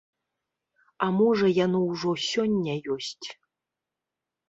[1.03, 3.27] А можа яно ўжо сёння ёсць.